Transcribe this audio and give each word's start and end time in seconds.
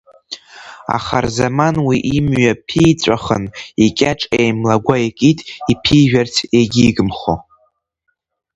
Ахарзаман 0.95 1.75
уи 1.87 1.97
имҩа 2.17 2.53
ԥиҵәахын, 2.67 3.43
икьаҿ 3.85 4.21
еимлагәа 4.39 4.95
икит, 5.07 5.39
иԥижәарц 5.71 6.35
егьигымхо. 6.57 7.35